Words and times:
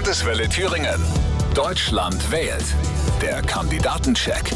Landeswelle 0.00 0.48
Thüringen. 0.48 0.98
Deutschland 1.54 2.32
wählt. 2.32 2.64
Der 3.20 3.42
Kandidatencheck. 3.42 4.50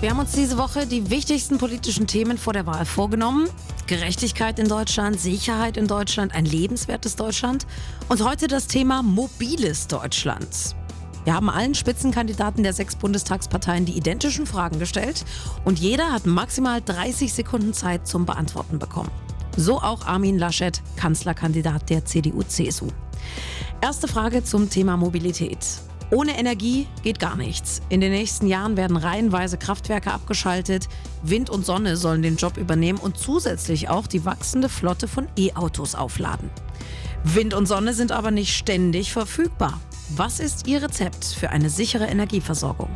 Wir 0.00 0.10
haben 0.10 0.20
uns 0.20 0.30
diese 0.30 0.58
Woche 0.58 0.86
die 0.86 1.10
wichtigsten 1.10 1.58
politischen 1.58 2.06
Themen 2.06 2.38
vor 2.38 2.52
der 2.52 2.66
Wahl 2.66 2.84
vorgenommen. 2.84 3.48
Gerechtigkeit 3.88 4.60
in 4.60 4.68
Deutschland, 4.68 5.18
Sicherheit 5.18 5.76
in 5.76 5.88
Deutschland, 5.88 6.36
ein 6.36 6.44
lebenswertes 6.44 7.16
Deutschland 7.16 7.66
und 8.08 8.22
heute 8.22 8.46
das 8.46 8.68
Thema 8.68 9.02
mobiles 9.02 9.88
Deutschland. 9.88 10.76
Wir 11.24 11.34
haben 11.34 11.50
allen 11.50 11.74
Spitzenkandidaten 11.74 12.62
der 12.62 12.72
sechs 12.72 12.94
Bundestagsparteien 12.94 13.86
die 13.86 13.96
identischen 13.96 14.46
Fragen 14.46 14.78
gestellt 14.78 15.24
und 15.64 15.80
jeder 15.80 16.12
hat 16.12 16.26
maximal 16.26 16.80
30 16.80 17.32
Sekunden 17.32 17.74
Zeit 17.74 18.06
zum 18.06 18.24
Beantworten 18.24 18.78
bekommen. 18.78 19.10
So 19.56 19.80
auch 19.80 20.06
Armin 20.06 20.38
Laschet, 20.38 20.80
Kanzlerkandidat 20.94 21.90
der 21.90 22.04
CDU-CSU. 22.04 22.86
Erste 23.82 24.08
Frage 24.08 24.42
zum 24.42 24.70
Thema 24.70 24.96
Mobilität. 24.96 25.58
Ohne 26.10 26.38
Energie 26.38 26.86
geht 27.02 27.18
gar 27.18 27.36
nichts. 27.36 27.82
In 27.88 28.00
den 28.00 28.10
nächsten 28.10 28.46
Jahren 28.46 28.76
werden 28.76 28.96
reihenweise 28.96 29.58
Kraftwerke 29.58 30.12
abgeschaltet, 30.12 30.88
Wind 31.22 31.50
und 31.50 31.66
Sonne 31.66 31.96
sollen 31.96 32.22
den 32.22 32.36
Job 32.36 32.56
übernehmen 32.56 32.98
und 32.98 33.18
zusätzlich 33.18 33.88
auch 33.88 34.06
die 34.06 34.24
wachsende 34.24 34.68
Flotte 34.68 35.08
von 35.08 35.28
E-Autos 35.36 35.94
aufladen. 35.94 36.50
Wind 37.22 37.54
und 37.54 37.66
Sonne 37.66 37.92
sind 37.92 38.12
aber 38.12 38.30
nicht 38.30 38.56
ständig 38.56 39.12
verfügbar. 39.12 39.80
Was 40.16 40.40
ist 40.40 40.66
Ihr 40.66 40.82
Rezept 40.82 41.24
für 41.24 41.50
eine 41.50 41.68
sichere 41.68 42.06
Energieversorgung? 42.06 42.88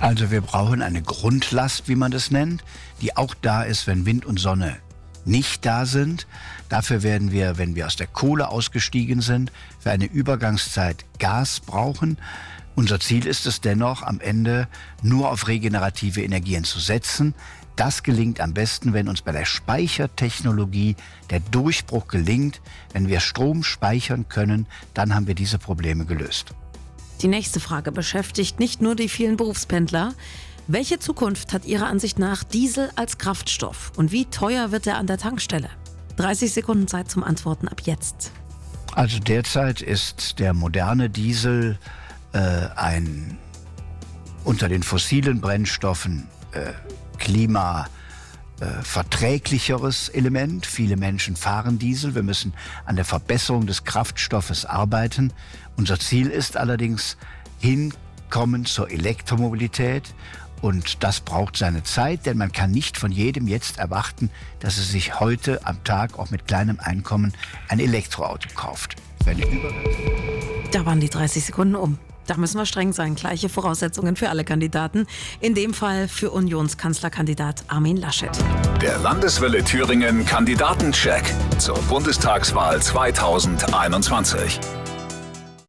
Also 0.00 0.30
wir 0.30 0.40
brauchen 0.40 0.82
eine 0.82 1.02
Grundlast, 1.02 1.86
wie 1.86 1.94
man 1.94 2.10
das 2.10 2.30
nennt, 2.30 2.64
die 3.00 3.16
auch 3.16 3.34
da 3.42 3.62
ist, 3.62 3.86
wenn 3.86 4.06
Wind 4.06 4.24
und 4.24 4.40
Sonne 4.40 4.78
nicht 5.24 5.64
da 5.66 5.86
sind. 5.86 6.26
Dafür 6.68 7.02
werden 7.02 7.32
wir, 7.32 7.58
wenn 7.58 7.74
wir 7.74 7.86
aus 7.86 7.96
der 7.96 8.06
Kohle 8.06 8.48
ausgestiegen 8.48 9.20
sind, 9.20 9.52
für 9.78 9.90
eine 9.90 10.06
Übergangszeit 10.06 11.04
Gas 11.18 11.60
brauchen. 11.60 12.18
Unser 12.76 13.00
Ziel 13.00 13.26
ist 13.26 13.46
es 13.46 13.60
dennoch, 13.60 14.02
am 14.02 14.20
Ende 14.20 14.68
nur 15.02 15.30
auf 15.30 15.48
regenerative 15.48 16.22
Energien 16.22 16.64
zu 16.64 16.78
setzen. 16.78 17.34
Das 17.76 18.02
gelingt 18.02 18.40
am 18.40 18.52
besten, 18.52 18.92
wenn 18.92 19.08
uns 19.08 19.22
bei 19.22 19.32
der 19.32 19.44
Speichertechnologie 19.44 20.96
der 21.30 21.40
Durchbruch 21.40 22.08
gelingt. 22.08 22.60
Wenn 22.92 23.08
wir 23.08 23.20
Strom 23.20 23.62
speichern 23.62 24.28
können, 24.28 24.66
dann 24.94 25.14
haben 25.14 25.26
wir 25.26 25.34
diese 25.34 25.58
Probleme 25.58 26.04
gelöst. 26.04 26.54
Die 27.22 27.28
nächste 27.28 27.60
Frage 27.60 27.92
beschäftigt 27.92 28.60
nicht 28.60 28.80
nur 28.80 28.96
die 28.96 29.08
vielen 29.08 29.36
Berufspendler. 29.36 30.14
Welche 30.72 31.00
Zukunft 31.00 31.52
hat 31.52 31.64
Ihrer 31.64 31.88
Ansicht 31.88 32.20
nach 32.20 32.44
Diesel 32.44 32.92
als 32.94 33.18
Kraftstoff 33.18 33.90
und 33.96 34.12
wie 34.12 34.26
teuer 34.26 34.70
wird 34.70 34.86
er 34.86 34.98
an 34.98 35.08
der 35.08 35.18
Tankstelle? 35.18 35.68
30 36.14 36.52
Sekunden 36.52 36.86
Zeit 36.86 37.10
zum 37.10 37.24
Antworten 37.24 37.66
ab 37.66 37.80
jetzt. 37.86 38.30
Also 38.94 39.18
derzeit 39.18 39.82
ist 39.82 40.38
der 40.38 40.54
moderne 40.54 41.10
Diesel 41.10 41.76
äh, 42.32 42.38
ein 42.76 43.36
unter 44.44 44.68
den 44.68 44.84
fossilen 44.84 45.40
Brennstoffen 45.40 46.28
äh, 46.52 46.70
klima 47.18 47.88
äh, 48.60 48.66
verträglicheres 48.82 50.08
Element. 50.08 50.66
Viele 50.66 50.96
Menschen 50.96 51.34
fahren 51.34 51.80
Diesel. 51.80 52.14
Wir 52.14 52.22
müssen 52.22 52.52
an 52.84 52.94
der 52.94 53.04
Verbesserung 53.04 53.66
des 53.66 53.82
Kraftstoffes 53.82 54.66
arbeiten. 54.66 55.32
Unser 55.76 55.98
Ziel 55.98 56.28
ist 56.28 56.56
allerdings 56.56 57.16
hinkommen 57.58 58.66
zur 58.66 58.88
Elektromobilität 58.88 60.14
und 60.62 61.02
das 61.02 61.20
braucht 61.20 61.56
seine 61.56 61.82
Zeit, 61.82 62.26
denn 62.26 62.36
man 62.36 62.52
kann 62.52 62.70
nicht 62.70 62.96
von 62.96 63.12
jedem 63.12 63.48
jetzt 63.48 63.78
erwarten, 63.78 64.30
dass 64.60 64.78
er 64.78 64.84
sich 64.84 65.20
heute 65.20 65.64
am 65.64 65.82
Tag 65.84 66.18
auch 66.18 66.30
mit 66.30 66.46
kleinem 66.46 66.78
Einkommen 66.80 67.32
ein 67.68 67.80
Elektroauto 67.80 68.48
kauft. 68.54 68.96
Da 70.72 70.86
waren 70.86 71.00
die 71.00 71.10
30 71.10 71.44
Sekunden 71.44 71.76
um. 71.76 71.98
Da 72.26 72.36
müssen 72.36 72.58
wir 72.58 72.66
streng 72.66 72.92
sein. 72.92 73.16
Gleiche 73.16 73.48
Voraussetzungen 73.48 74.14
für 74.14 74.28
alle 74.28 74.44
Kandidaten. 74.44 75.06
In 75.40 75.54
dem 75.54 75.74
Fall 75.74 76.06
für 76.06 76.30
Unionskanzlerkandidat 76.30 77.64
Armin 77.66 77.96
Laschet. 77.96 78.30
Der 78.80 78.98
Landeswelle 78.98 79.64
Thüringen 79.64 80.24
Kandidatencheck 80.24 81.24
zur 81.58 81.78
Bundestagswahl 81.82 82.80
2021. 82.80 84.60